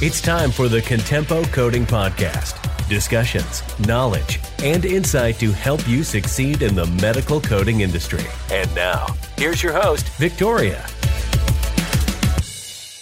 [0.00, 2.54] It's time for the Contempo Coding Podcast.
[2.88, 8.22] Discussions, knowledge, and insight to help you succeed in the medical coding industry.
[8.52, 10.86] And now, here's your host, Victoria.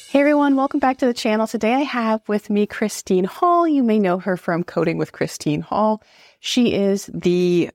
[0.09, 1.47] Hey everyone, welcome back to the channel.
[1.47, 3.69] Today I have with me Christine Hall.
[3.69, 6.03] You may know her from Coding with Christine Hall.
[6.41, 7.69] She is the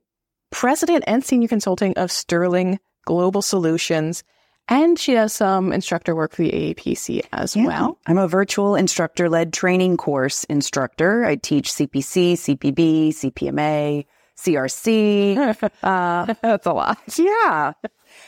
[0.50, 4.24] president and senior consulting of Sterling Global Solutions.
[4.68, 7.66] And she does some instructor work for the AAPC as Yeah.
[7.66, 7.98] well.
[8.08, 11.26] I'm a virtual instructor led training course instructor.
[11.26, 14.06] I teach CPC, CPB, CPMA,
[14.38, 15.70] CRC.
[15.84, 16.98] Uh, That's a lot.
[17.18, 17.74] yeah.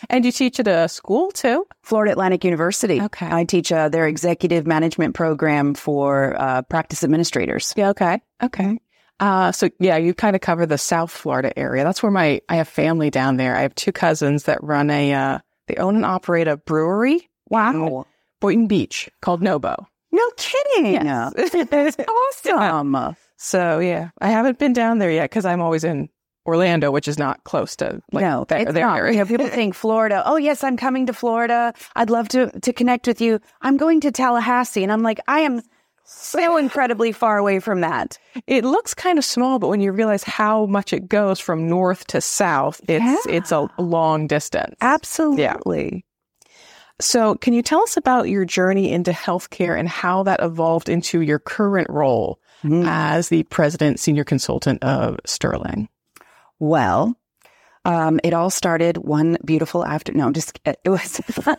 [0.10, 1.66] And you teach at a school too?
[1.84, 3.02] Florida Atlantic University.
[3.02, 3.28] Okay.
[3.30, 7.74] I teach uh, their executive management program for uh, practice administrators.
[7.78, 8.22] Yeah, okay.
[8.42, 8.80] Okay.
[9.20, 11.84] Uh, so yeah, you kind of cover the South Florida area.
[11.84, 13.56] That's where my, I have family down there.
[13.56, 17.30] I have two cousins that run a, uh, they own and operate a brewery.
[17.50, 18.06] Wow.
[18.42, 19.88] Boynton Beach called Nobo.
[20.12, 20.94] No kidding.
[20.94, 21.34] Yes.
[22.46, 23.16] Awesome.
[23.38, 26.10] So yeah, I haven't been down there yet because I'm always in
[26.46, 28.98] Orlando, which is not close to like no, their, it's their not.
[28.98, 29.14] area.
[29.14, 30.24] You know, people think Florida.
[30.26, 31.74] Oh, yes, I'm coming to Florida.
[31.96, 33.40] I'd love to to connect with you.
[33.62, 35.62] I'm going to Tallahassee, and I'm like, I am
[36.06, 38.18] so incredibly far away from that.
[38.48, 42.06] It looks kind of small, but when you realize how much it goes from north
[42.08, 43.34] to south, it's Yeah.
[43.34, 44.76] it's a long distance.
[44.82, 46.06] Absolutely.
[47.02, 51.22] So, can you tell us about your journey into healthcare and how that evolved into
[51.22, 52.86] your current role Mm.
[52.88, 55.90] as the president, senior consultant of Sterling?
[56.60, 57.16] Well,
[57.84, 60.14] um, it all started one beautiful after.
[60.14, 61.20] No, just it was.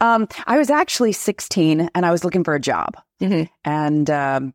[0.00, 3.48] um, I was actually 16, and I was looking for a job, Mhm.
[3.64, 4.54] and um,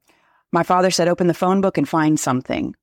[0.52, 2.76] my father said, "Open the phone book and find something."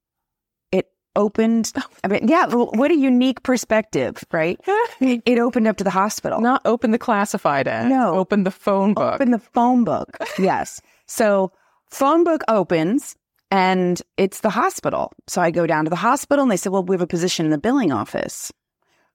[0.73, 1.73] It opened.
[2.05, 4.59] I mean, yeah, what a unique perspective, right?
[5.01, 6.41] It opened up to the hospital.
[6.41, 7.89] Not open the classified ad.
[7.89, 8.15] No.
[8.15, 9.15] Open the phone book.
[9.15, 10.17] Open the phone book.
[10.39, 10.81] Yes.
[11.07, 11.53] So
[11.91, 13.15] phone book opens
[13.51, 15.13] and it's the hospital.
[15.29, 17.45] So I go down to the hospital and they said, well, we have a position
[17.47, 18.53] in the billing office.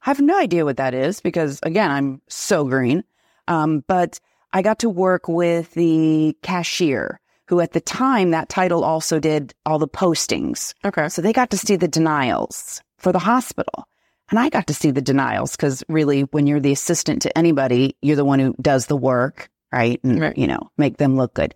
[0.05, 3.03] I have no idea what that is because again, I'm so green.
[3.51, 4.19] Um, but
[4.53, 9.53] I got to work with the cashier who at the time that title also did
[9.65, 10.73] all the postings.
[10.85, 11.09] okay.
[11.09, 13.87] So they got to see the denials for the hospital.
[14.29, 17.97] And I got to see the denials because really, when you're the assistant to anybody,
[18.01, 19.99] you're the one who does the work, right?
[20.01, 20.37] And, Right.
[20.37, 21.53] you know, make them look good.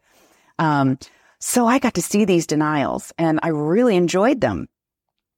[0.60, 1.00] Um,
[1.40, 4.68] so I got to see these denials and I really enjoyed them.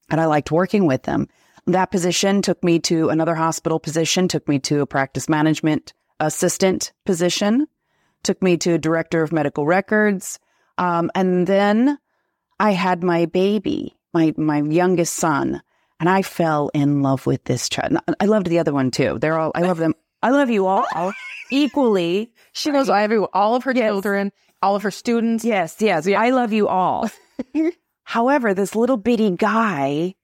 [0.09, 1.27] And I liked working with them.
[1.67, 6.91] That position took me to another hospital position, took me to a practice management assistant
[7.05, 7.67] position,
[8.23, 10.39] took me to a director of medical records.
[10.77, 11.97] Um, and then
[12.59, 15.61] I had my baby, my my youngest son,
[15.99, 17.97] and I fell in love with this child.
[18.19, 19.17] I loved the other one too.
[19.19, 19.93] They're all I love them.
[20.23, 20.85] I love you all
[21.51, 22.31] equally.
[22.53, 25.45] She knows every, all of her children, all of her students.
[25.45, 26.07] Yes, yes.
[26.07, 27.09] I love you all.
[28.03, 30.15] However, this little bitty guy,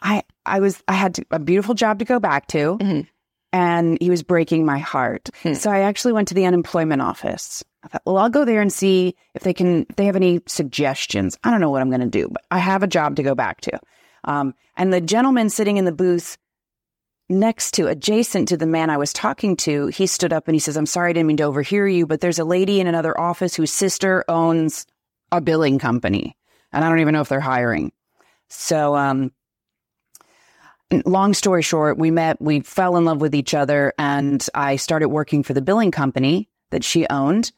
[0.00, 3.06] I I was I had to, a beautiful job to go back to, Mhm.
[3.52, 5.28] And he was breaking my heart.
[5.42, 5.54] Hmm.
[5.54, 7.64] So I actually went to the unemployment office.
[7.82, 10.40] I thought, well, I'll go there and see if they can if they have any
[10.46, 11.38] suggestions.
[11.42, 13.34] I don't know what I'm going to do, but I have a job to go
[13.34, 13.80] back to.
[14.24, 16.36] Um, and the gentleman sitting in the booth
[17.30, 20.58] next to, adjacent to the man I was talking to, he stood up and he
[20.58, 23.18] says, I'm sorry, I didn't mean to overhear you, but there's a lady in another
[23.18, 24.84] office whose sister owns
[25.32, 26.36] a billing company.
[26.72, 27.92] And I don't even know if they're hiring.
[28.48, 29.32] So, um,
[31.04, 35.08] long story short, we met, we fell in love with each other, and I started
[35.08, 37.52] working for the billing company that she owned.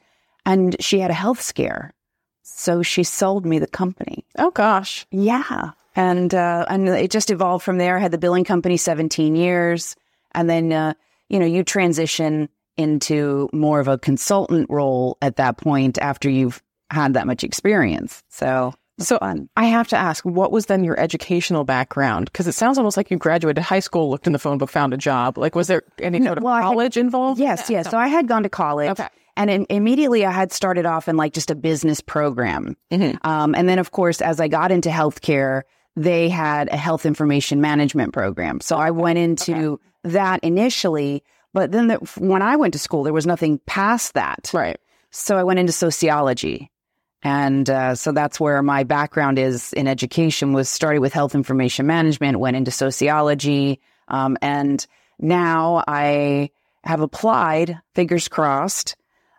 [0.45, 1.95] And she had a health scare.
[2.43, 4.25] So she sold me the company.
[4.39, 5.07] Oh gosh.
[5.11, 5.71] Yeah.
[5.95, 7.97] And uh, and it just evolved from there.
[7.97, 9.95] I had the billing company 17 years.
[10.33, 10.95] And then, uh,
[11.29, 16.63] you know, you transition into more of a consultant role at that point after you've
[16.91, 18.23] had that much experience.
[18.29, 18.75] So,
[19.07, 19.49] So fun.
[19.57, 22.27] I have to ask, what was then your educational background?
[22.27, 24.93] Because it sounds almost like you graduated high school, looked in the phone book, found
[24.95, 25.39] a job.
[25.39, 27.41] Like, was there any sort of well, I had- college involved?
[27.41, 27.91] Yes, yes.
[27.91, 28.91] So I had gone to college.
[28.91, 29.09] Okay.
[29.37, 32.77] And in, immediately I had started off in like just a business program.
[32.91, 33.25] Mhm.
[33.25, 35.63] Um, and then, of course, as I got into healthcare,
[35.97, 38.61] they had a health information management program.
[38.61, 41.23] So I went into that initially.
[41.55, 44.51] But then the, when I went to school, there was nothing past that.
[44.55, 44.79] Right.
[45.11, 46.71] So I went into sociology.
[47.23, 51.87] And uh, so that's where my background is in education was started with health information
[51.87, 53.81] management, went into sociology.
[54.09, 54.85] Um, and
[55.21, 56.51] now I
[56.85, 58.97] have applied, fingers crossed,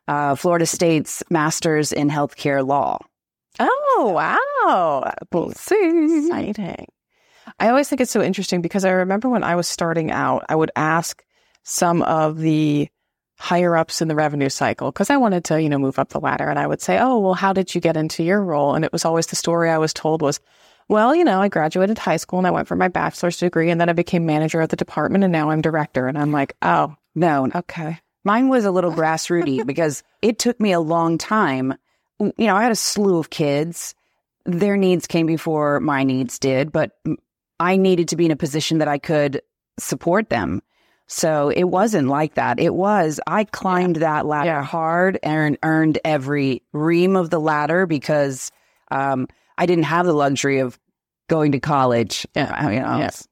[0.08, 3.00] uh, Florida State's master's in healthcare law.
[3.60, 5.12] Oh, wow.
[6.26, 6.88] Exciting.
[7.60, 10.56] I always think it's so interesting because I remember when I was starting out, I
[10.56, 11.24] would ask
[11.64, 12.90] some of the
[13.44, 16.20] higher ups in the revenue cycle because I wanted to, you know, move up the
[16.22, 16.48] ladder.
[16.50, 18.74] And I would say, Oh, well, how did you get into your role?
[18.74, 20.40] And it was always the story I was told was,
[20.88, 23.82] well, you know, I graduated high school and I went for my bachelor's degree and
[23.82, 26.08] then I became manager of the department and now I'm director.
[26.08, 28.00] And I'm like, oh, No, okay.
[28.24, 31.74] Mine was a little grassrooty because it took me a long time.
[32.22, 33.94] Mm, you know, I had a slew of kids.
[34.46, 36.98] Their needs came before my needs did, but
[37.60, 39.42] I needed to be in a position that I could
[39.80, 40.62] support them.
[41.08, 42.60] So it wasn't like that.
[42.60, 44.64] It was, I climbed that ladder Yeah.
[44.64, 48.52] hard and earned every ream of the ladder because
[48.90, 49.28] um,
[49.58, 50.80] I didn't have the luxury of
[51.30, 52.26] going to college.
[52.36, 52.54] Yeah.
[52.56, 53.28] I, you know, Yes.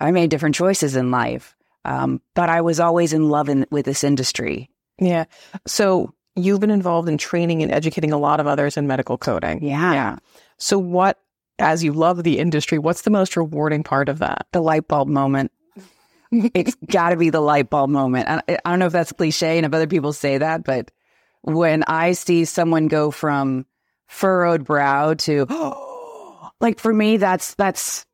[0.00, 1.56] I made different choices in life.
[1.84, 4.70] Um, but I was always in love in, with this industry.
[4.98, 5.24] Yeah.
[5.66, 9.62] So you've been involved in training and educating a lot of others in medical coding.
[9.62, 10.16] Yeah.
[10.58, 11.18] So what,
[11.58, 14.46] as you love the industry, what's the most rewarding part of that?
[14.52, 15.52] The light bulb moment.
[16.54, 18.28] it's got to be the light bulb moment.
[18.28, 20.90] I, I don't know if that's cliche and if other people say that, but
[21.42, 23.66] when I see someone go from
[24.06, 25.46] furrowed brow to,
[26.60, 28.06] like for me, that's, that's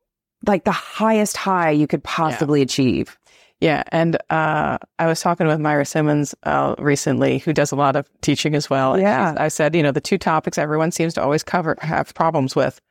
[0.45, 3.17] like the highest high you could possibly achieve.
[3.63, 7.95] Yeah, and uh, I was talking with Myra Simmons uh, recently, who does a lot
[7.95, 8.99] of teaching as well.
[8.99, 9.35] Yeah.
[9.37, 12.81] I said, you know, the two topics everyone seems to always cover have problems with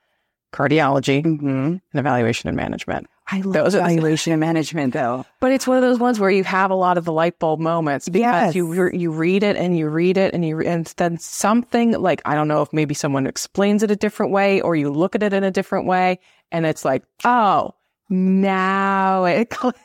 [0.53, 1.47] cardiology Mm-hmm.
[1.49, 3.07] and evaluation and management.
[3.29, 5.25] I love Those evaluation and management though.
[5.41, 7.61] But it's one of those ones where you have a lot of the light bulb
[7.61, 8.55] moments because Yes.
[8.55, 12.21] you you read it and you read it and you re- and then something like
[12.25, 15.23] I don't know if maybe someone explains it a different way or you look at
[15.23, 16.19] it in a different way
[16.51, 17.73] and it's like oh
[18.11, 19.79] now it clicks.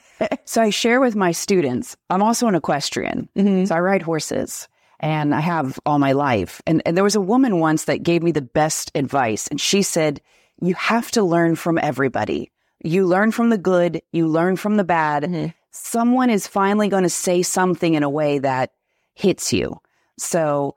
[0.46, 3.30] So I share with my students, I'm also an equestrian.
[3.38, 3.68] Mhm.
[3.68, 4.68] So I ride horses
[5.00, 6.62] and I have all my life.
[6.66, 9.48] And, and there was a woman once that gave me the best advice.
[9.48, 10.20] And she said,
[10.62, 12.52] You have to learn from everybody.
[12.84, 15.24] You learn from the good, you learn from the bad.
[15.24, 15.54] Mhm.
[15.72, 18.72] Someone is finally going to say something in a way that
[19.14, 19.80] hits you.
[20.18, 20.76] So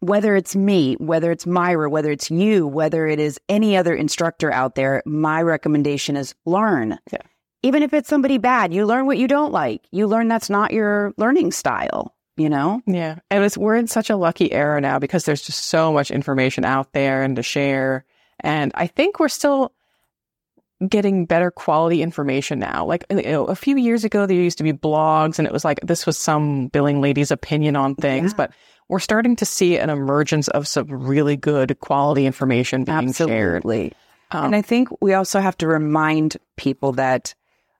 [0.00, 4.52] whether it's me, whether it's Myra, whether it's you, whether it is any other instructor
[4.52, 6.98] out there, my recommendation is learn.
[7.12, 7.18] Yeah.
[7.62, 9.82] Even if it's somebody bad, you learn what you don't like.
[9.90, 12.80] You learn that's not your learning style, you know?
[12.86, 13.18] Yeah.
[13.30, 16.64] And it's, we're in such a lucky era now because there's just so much information
[16.64, 18.04] out there and to share.
[18.40, 19.72] And I think we're still
[20.86, 22.86] getting better quality information now.
[22.86, 25.64] Like you know, a few years ago, there used to be blogs and it was
[25.64, 28.36] like this was some billing lady's opinion on things, Yeah.
[28.36, 28.52] but
[28.88, 33.56] we're starting to see an emergence of some really good quality information being shared.
[33.56, 33.92] Absolutely.
[34.30, 37.34] Um, and I think we also have to remind people that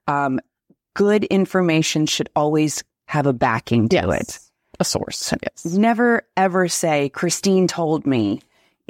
[0.07, 0.41] um,
[0.95, 4.21] good information should always have a backing to yes.
[4.21, 4.39] it.
[4.81, 5.33] A source.
[5.43, 5.65] Yes.
[5.65, 8.41] Never ever say, Christine told me.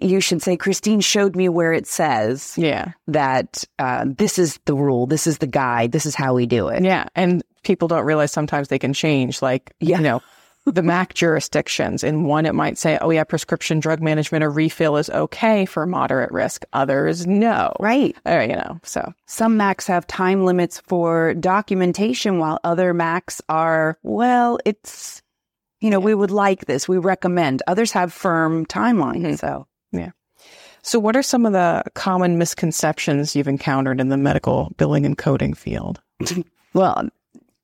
[0.01, 2.93] You should say, Christine showed me where it says Yeah.
[3.09, 6.69] that uh, this is the rule, this is the guide, this is how we do
[6.69, 6.83] it.
[6.85, 7.07] Yeah.
[7.15, 9.43] And people don't realize sometimes they can change.
[9.43, 9.97] Like, Yeah.
[9.99, 10.23] you know,
[10.67, 12.05] the MAC jurisdictions.
[12.05, 15.87] In one, it might say, oh, yeah, prescription drug management or refill is okay for
[15.87, 16.65] moderate risk.
[16.75, 17.73] Others, no.
[17.81, 18.15] Right.
[18.27, 23.99] Or, you know, so Some MACs have time limits for documentation, while other MACs are,
[24.03, 25.23] well, it's,
[25.81, 27.63] you know, we would like this, we recommend.
[27.67, 29.23] Others have firm timelines.
[29.27, 29.39] Mhm.
[29.39, 29.67] So,
[30.83, 35.19] So, what are some of the common misconceptions you've encountered in the medical billing and
[35.19, 36.01] coding field?
[36.75, 37.09] well,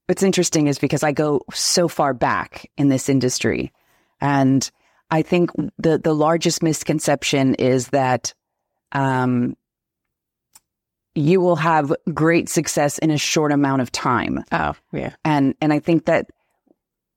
[0.06, 3.72] what's interesting is because I go so far back in this industry.
[4.20, 4.70] And
[5.10, 8.34] I think the, the largest misconception is that
[8.92, 9.56] um,
[11.14, 14.44] you will have great success in a short amount of time.
[14.52, 15.14] Oh, yeah.
[15.24, 16.26] And, and I think that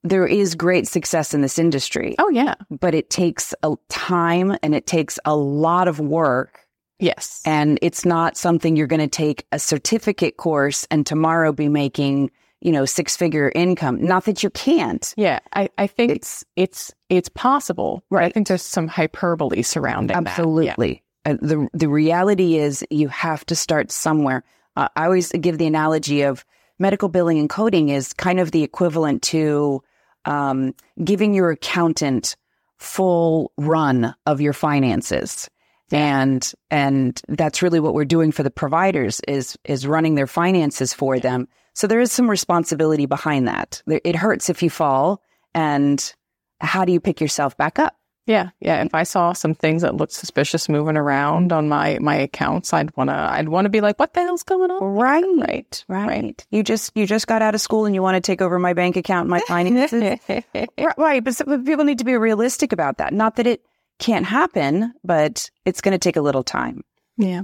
[0.10, 2.56] there is great success in this industry, Oh, yeah.
[2.70, 6.60] but it takes a time and it takes a lot of work.
[7.00, 7.42] Yes.
[7.46, 12.32] And it's not something you're going to take a certificate course and tomorrow be making,
[12.62, 14.04] you know, six figure income.
[14.04, 15.14] Not that you can't.
[15.16, 15.40] yeah.
[15.54, 18.04] I, I think It's it's it's possible.
[18.10, 20.24] But I think there's some hyperbole surrounding that.
[20.24, 20.30] Yeah.
[20.30, 21.04] absolutely.
[21.26, 24.44] Uh, the the reality is you have to start somewhere.
[24.76, 26.44] Uh, I always give the analogy of
[26.80, 29.84] medical billing and coding is kind of the equivalent to
[30.28, 32.36] um, giving your accountant
[32.78, 35.50] full run of your finances.
[35.92, 40.94] And and that's really what we're doing for the providers is is running their finances
[40.94, 41.48] for them.
[41.74, 43.82] So there is some responsibility behind that.
[43.88, 45.22] It hurts if you fall,
[45.54, 46.14] and
[46.60, 47.97] how do you pick yourself back up?
[48.28, 48.84] Yeah, yeah.
[48.84, 52.96] If I saw some things that looked suspicious moving around on my my accounts, I'd
[52.98, 54.84] wanna I'd wanna be like, what the hell's going on?
[54.84, 56.46] Right, Right, right.
[56.52, 58.74] You just you just got out of school and you want to take over my
[58.74, 60.20] bank account, and my finances.
[60.54, 63.14] Right, right, but some people need to be realistic about that.
[63.14, 63.64] Not that it
[64.00, 66.84] can't happen, but it's going to take a little time.
[67.18, 67.44] Yeah.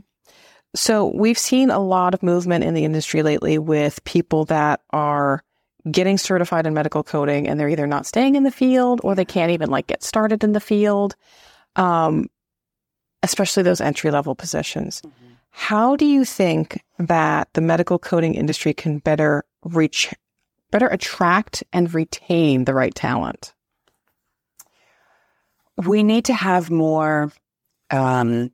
[0.75, 5.43] So we've seen a lot of movement in the industry lately with people that are
[5.91, 9.25] getting certified in medical coding and they're either not staying in the field or they
[9.25, 11.15] can't even like get started in the field.
[11.75, 12.29] Um,
[13.23, 15.01] especially those entry level positions.
[15.01, 15.33] Mm-hmm.
[15.49, 20.13] How do you think that the medical coding industry can better reach,
[20.71, 23.53] better attract and retain the right talent?
[25.77, 27.31] We need to have more
[27.89, 28.51] um,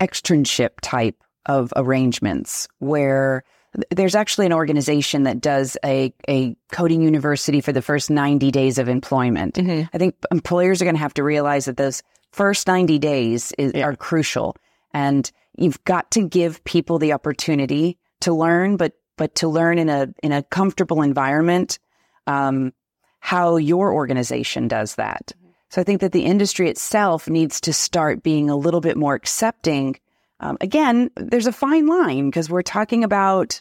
[0.00, 3.44] externship type of arrangements where
[3.90, 8.78] there's actually an organization that does a, a coding university for the first 90 days
[8.78, 9.54] of employment.
[9.54, 9.88] Mm-hmm.
[9.92, 13.72] I think employers are going to have to realize that those first 90 days is,
[13.74, 13.84] yeah.
[13.84, 14.56] are crucial.
[14.92, 19.88] And you've got to give people the opportunity to learn, but, but to learn in
[19.88, 21.78] a, in a comfortable environment,
[22.26, 22.72] um,
[23.20, 25.32] how your organization does that.
[25.36, 25.50] Mm-hmm.
[25.70, 29.14] So I think that the industry itself needs to start being a little bit more
[29.14, 29.96] accepting
[30.40, 33.60] um, again, there's a fine line because we're talking about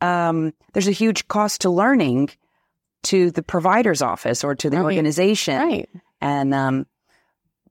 [0.00, 2.30] um, there's a huge cost to learning
[3.02, 4.84] to the provider's office or to the right.
[4.84, 5.56] organization.
[5.56, 5.88] Right.
[6.20, 6.86] And, um,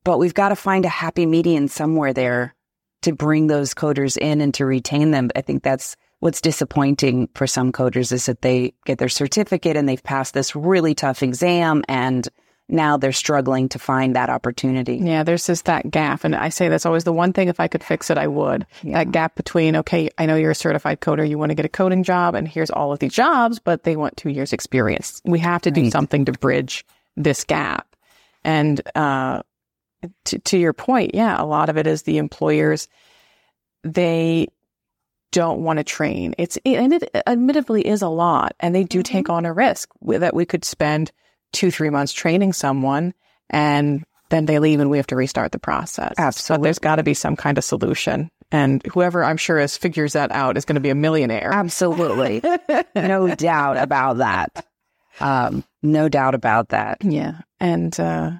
[0.03, 2.55] but we've got to find a happy median somewhere there
[3.03, 5.29] to bring those coders in and to retain them.
[5.35, 9.87] I think that's what's disappointing for some coders is that they get their certificate and
[9.87, 12.27] they've passed this really tough exam and
[12.69, 14.97] now they're struggling to find that opportunity.
[14.97, 16.23] Yeah, there's just that gap.
[16.23, 18.65] And I say that's always the one thing if I could fix it, I would.
[18.83, 18.99] Yeah.
[18.99, 21.69] That gap between, okay, I know you're a certified coder, you want to get a
[21.69, 25.21] coding job, and here's all of these jobs, but they want two years experience.
[25.25, 26.85] We have to do something to bridge
[27.17, 27.95] this gap.
[28.43, 29.41] And uh,
[30.25, 32.87] to, to your point, yeah, a lot of it is the employers,
[33.83, 34.47] they
[35.31, 36.35] don't want to train.
[36.37, 39.13] It's, and it admittedly is a lot, and they do mm-hmm.
[39.13, 41.11] take on a risk that we could spend–
[41.51, 43.13] two, three months training someone
[43.49, 46.13] and then they leave and we have to restart the process.
[46.17, 46.61] Absolutely.
[46.61, 48.29] So there's got to be some kind of solution.
[48.51, 51.51] And whoever I'm sure is figures that out is going to be a millionaire.
[51.51, 52.41] Absolutely.
[52.95, 54.65] no doubt about that.
[55.19, 57.03] Um, no doubt about that.
[57.03, 57.41] Yeah.
[57.59, 58.31] And, uh,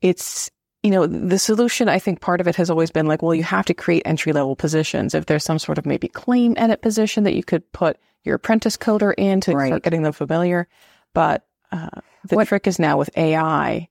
[0.00, 0.50] it's,
[0.82, 3.42] you know, the solution, I think part of it has always been like, well, you
[3.42, 5.14] have to create entry level positions.
[5.14, 8.76] If there's some sort of maybe claim edit position that you could put your apprentice
[8.76, 9.68] coder in to right.
[9.68, 10.68] start getting them familiar.
[11.14, 13.88] But uh, the what, trick is now with AI.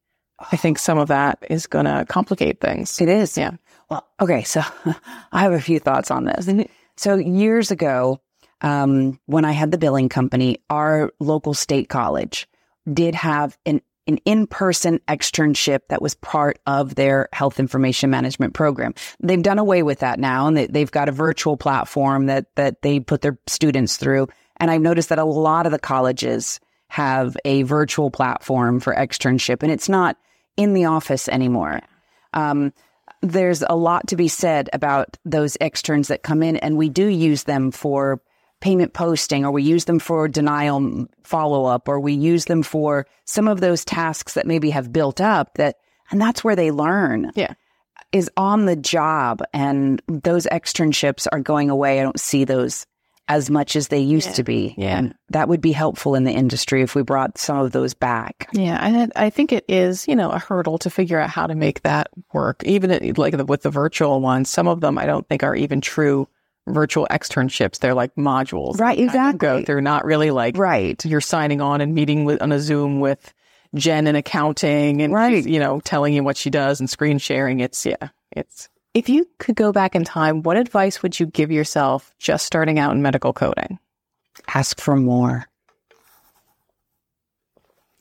[0.52, 3.00] I think some of that is going to complicate things.
[3.02, 3.38] It is.
[3.38, 3.52] Yeah.
[3.90, 4.44] Well, okay.
[4.44, 4.62] So
[5.32, 6.50] I have a few thoughts on this.
[6.96, 8.22] So years ago,
[8.62, 12.48] um, when I had the billing company, our local state college
[12.92, 18.94] did have an an in-person externship that was part of their health information management program.
[19.20, 22.82] They've done away with that now and they, have got a virtual platform that, that
[22.82, 24.28] they put their students through.
[24.58, 29.63] And I've noticed that a lot of the colleges have a virtual platform for externship
[29.63, 30.17] and it's not
[30.56, 31.82] in the office anymore.
[32.34, 32.74] Um,
[33.22, 37.08] there's a lot to be said about those externs that come in and we do
[37.08, 38.22] use them for
[38.60, 43.06] payment posting or we use them for denial follow up or we use them for
[43.25, 45.77] some of those tasks that maybe have built up that
[46.10, 47.32] and that's where they learn.
[47.36, 47.53] Yeah.
[48.13, 52.00] Is on the job and those externships are going away.
[52.00, 52.86] I don't see those
[53.30, 54.34] as much as they used yeah.
[54.34, 54.76] to be.
[54.78, 54.98] Yeah.
[54.98, 58.50] And that would be helpful in the industry if we brought some of those back.
[58.54, 58.78] Yeah.
[58.82, 61.82] And I think it is, you know, a hurdle to figure out how to make
[61.82, 62.64] that work.
[62.64, 66.28] Even like with the virtual ones, some of them I don't think are even true
[66.68, 67.80] virtual externships.
[67.80, 68.80] They're like modules.
[68.80, 69.00] Right.
[69.00, 69.38] Exactly.
[69.38, 69.62] Go.
[69.62, 71.04] They're not really like, right.
[71.06, 73.34] You're signing on and meeting with on a Zoom with
[73.76, 75.46] Jen in accounting and, right.
[75.46, 77.60] you know, telling you what she does and screen sharing.
[77.60, 81.51] It's, yeah, it's, if you could go back in time, what advice would you give
[81.51, 83.77] yourself just starting out in medical coding?
[84.48, 85.46] Ask for more.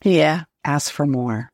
[0.02, 0.44] Yeah.
[0.64, 1.50] Ask for more.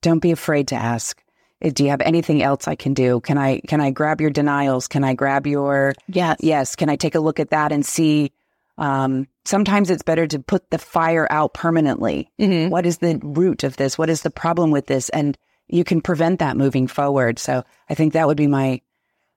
[0.00, 1.22] Don't be afraid to ask.
[1.62, 3.20] Uh, do you have anything else I can do?
[3.20, 4.88] Can I can I grab your denials?
[4.88, 6.74] Can I grab your yes yes?
[6.74, 8.32] Can I take a look at that and see?
[8.78, 12.30] Um, sometimes it's better to put the fire out permanently.
[12.40, 12.70] Mm-hmm.
[12.70, 13.98] What is the root of this?
[13.98, 15.10] What is the problem with this?
[15.10, 15.36] And
[15.68, 17.38] you can prevent that moving forward.
[17.38, 18.80] So I think that would be my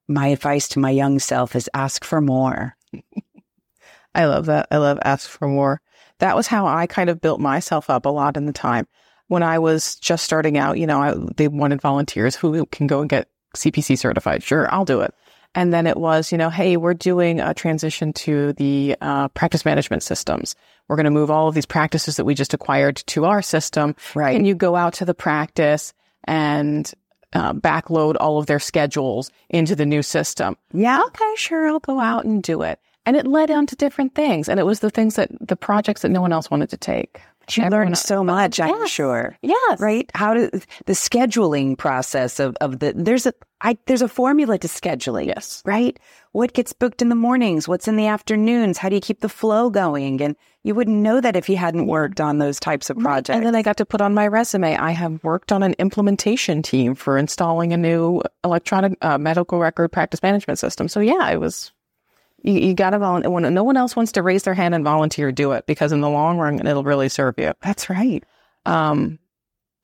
[0.07, 2.75] my advice to my young self is ask for more.
[4.15, 4.67] I love that.
[4.71, 5.81] I love ask for more.
[6.19, 8.87] That was how I kind of built myself up a lot in the time
[9.27, 10.77] when I was just starting out.
[10.77, 14.43] You know, I, they wanted volunteers who can go and get CPC certified.
[14.43, 15.13] Sure, I'll do it.
[15.53, 19.65] And then it was, you know, hey, we're doing a transition to the uh, practice
[19.65, 20.55] management systems.
[20.87, 23.95] We're going to move all of these practices that we just acquired to our system.
[24.15, 24.35] Right.
[24.35, 25.93] And you go out to the practice
[26.25, 26.91] and
[27.33, 30.57] uh, backload all of their schedules into the new system.
[30.73, 31.01] Yeah.
[31.07, 31.67] Okay, sure.
[31.67, 32.79] I'll go out and do it.
[33.05, 34.47] And it led on to different things.
[34.47, 37.21] And it was the things that the projects that no one else wanted to take.
[37.49, 39.37] You Everyone- learned so much, I'm sure.
[39.41, 39.79] Yes.
[39.79, 40.09] Right?
[40.15, 40.49] How to
[40.85, 45.27] the scheduling process of, of the there's a I there's a formula to scheduling.
[45.27, 45.61] Yes.
[45.65, 45.99] Right?
[46.31, 47.67] What gets booked in the mornings?
[47.67, 48.77] What's in the afternoons?
[48.77, 50.21] How do you keep the flow going?
[50.21, 53.35] And you wouldn't know that if you hadn't worked on those types of projects.
[53.35, 54.75] And then I got to put on my resume.
[54.77, 59.91] I have worked on an implementation team for installing a new electronic uh, medical record
[59.91, 60.87] practice management system.
[60.87, 61.71] So yeah, it was.
[62.43, 64.83] You, you got to volunteer when no one else wants to raise their hand and
[64.83, 65.31] volunteer.
[65.31, 67.53] Do it because in the long run, it'll really serve you.
[67.61, 68.23] That's right.
[68.65, 69.19] Um,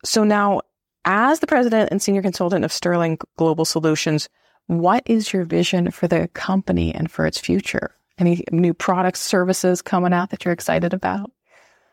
[0.05, 0.61] so now,
[1.05, 4.29] as the president and senior consultant of Sterling Global Solutions,
[4.67, 7.95] what is your vision for the company and for its future?
[8.17, 11.31] Any new products, services coming out that you're excited about?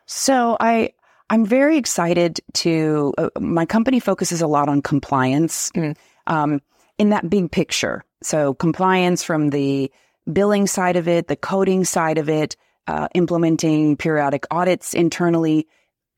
[0.07, 0.91] So I
[1.29, 5.95] I'm very excited to uh, my company focuses a lot on compliance Mm.
[6.27, 6.61] um,
[6.97, 8.03] in that big picture.
[8.21, 9.91] So compliance from the
[10.31, 12.55] billing side of it, the coding side of it,
[12.87, 15.67] uh, implementing periodic audits internally,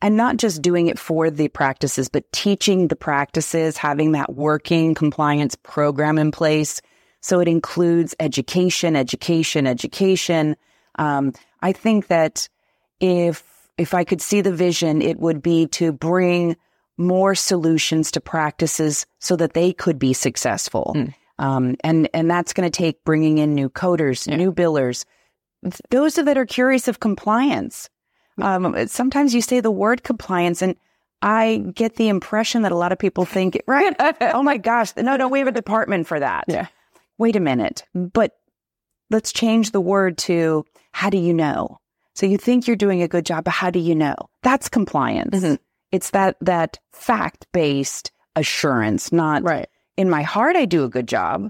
[0.02, 4.94] and not just doing it for the practices, but teaching the practices, having that working
[4.94, 6.82] compliance program in place.
[7.22, 10.56] So it includes education, education, education.
[11.00, 12.48] Um, I think that
[13.00, 13.44] if
[13.78, 16.58] if I could see the vision, it would be to bring
[16.98, 20.94] more solutions to practices so that they could be successful.
[20.96, 21.14] Mm.
[21.40, 25.06] Um, and and that's going to take bringing in new coders, new billers,
[25.90, 27.90] those that are curious of compliance.
[28.42, 30.76] Um, sometimes you say the word compliance, and
[31.22, 33.96] I get the impression that a lot of people think, right?
[34.22, 36.46] oh my gosh, no, no, we have a department for that.
[36.48, 36.68] Yeah.
[37.18, 38.34] Wait a minute, but
[39.10, 41.80] let's change the word to how do you know?
[42.16, 44.16] So you think you're doing a good job, but how do you know?
[44.44, 45.40] That's compliance.
[45.40, 45.60] Mhm.
[45.92, 49.68] It's that that fact based assurance, not Right.
[49.98, 51.50] In my heart I do a good job,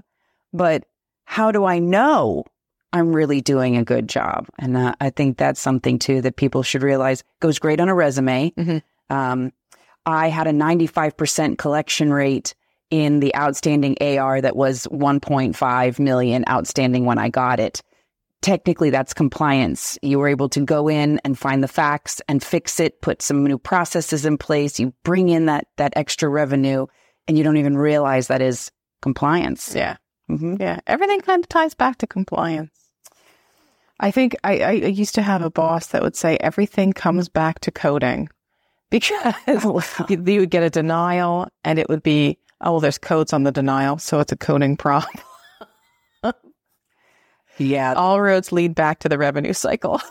[0.52, 0.84] but
[1.24, 2.44] how do I know
[2.92, 4.48] I'm really doing a good job?
[4.58, 7.94] And uh, I think that's something too that people should realize goes great on a
[7.94, 8.50] resume.
[8.58, 8.82] Mhm.
[9.10, 9.52] Um,
[10.06, 12.54] I had a 95% collection rate
[12.90, 17.82] in the outstanding AR that was 1.5 million outstanding when I got it.
[18.40, 19.98] Technically, that's compliance.
[20.00, 23.44] You were able to go in and find the facts and fix it, put some
[23.44, 24.80] new processes in place.
[24.80, 26.86] You bring in that that extra revenue,
[27.28, 29.74] and you don't even realize that is compliance.
[29.74, 29.96] Yeah.
[30.26, 30.80] hmm Yeah.
[30.86, 32.70] Everything kind of ties back to compliance.
[34.00, 37.58] I think I, I used to have a boss that would say everything comes back
[37.60, 38.28] to coding
[38.90, 39.64] because
[40.08, 43.42] you, you would get a denial and it would be, oh, well, there's codes on
[43.42, 43.98] the denial.
[43.98, 45.12] So it's a coding problem.
[47.58, 47.94] Yeah.
[47.94, 50.00] All roads lead back to the revenue cycle.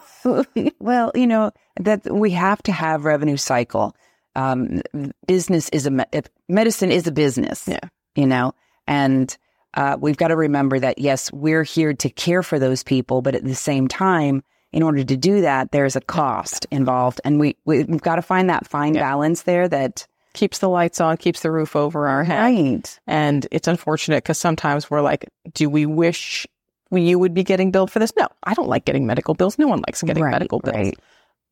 [0.80, 3.96] Well, you know that we have to have revenue cycle.
[4.38, 4.82] Um,
[5.28, 6.06] business is a me-
[6.48, 7.68] medicine is a business.
[7.68, 7.80] Yeah.
[8.16, 8.54] you know,
[8.88, 9.36] and
[9.74, 13.36] uh, we've got to remember that yes, we're here to care for those people, but
[13.36, 17.56] at the same time, in order to do that, there's a cost involved, and we,
[17.66, 19.02] we we've got to find that fine Yeah.
[19.02, 19.68] balance there.
[19.68, 22.40] That keeps the lights on, keeps the roof over our head.
[22.40, 26.46] right, And it's unfortunate because sometimes we're like, do we wish
[26.92, 28.14] we, you would be getting billed for this?
[28.16, 29.58] No, I don't like getting medical bills.
[29.58, 30.76] No one likes getting Right, medical bills.
[30.76, 31.00] right.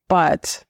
[0.08, 0.64] But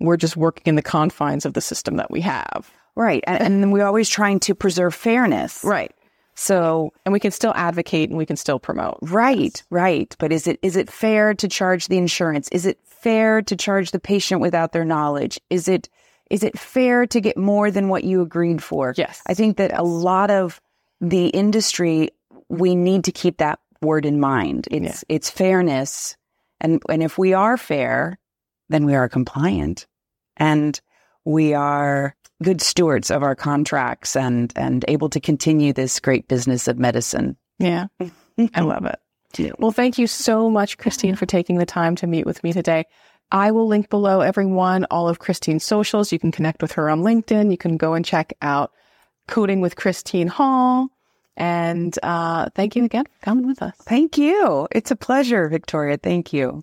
[0.00, 2.70] we're just working in the confines of the system that we have.
[2.94, 5.62] right, and, and we're always trying to preserve fairness.
[5.64, 5.94] Right.
[6.36, 8.98] So And we can still advocate and we can still promote.
[9.00, 10.14] Right, right.
[10.18, 12.48] But is it is it fair to charge the insurance?
[12.50, 15.40] Is it fair to charge the patient without their knowledge?
[15.48, 15.88] Is it
[16.30, 18.92] is it fair to get more than what you agreed for?
[18.96, 19.22] Yes.
[19.26, 20.60] I think that a lot of
[21.00, 22.10] the industry
[22.48, 24.68] we need to keep that word in mind.
[24.70, 26.16] It's it's fairness.
[26.60, 28.18] And and if we are fair,
[28.68, 29.86] then we are compliant.
[30.36, 30.80] And
[31.24, 36.68] we are good stewards of our contracts and and able to continue this great business
[36.68, 37.36] of medicine.
[37.58, 37.86] Yeah.
[38.54, 39.00] I love it.
[39.58, 42.84] Well, thank you so much, Christine, for taking the time to meet with me today.
[43.32, 46.12] I will link below everyone all of Christine's socials.
[46.12, 47.50] You can connect with her on LinkedIn.
[47.50, 48.72] You can go and check out
[49.26, 50.88] Coding with Christine Hall.
[51.36, 53.74] And uh, thank you again for coming with us.
[53.82, 54.68] Thank you.
[54.70, 55.98] It's a pleasure, Victoria.
[55.98, 56.62] Thank you.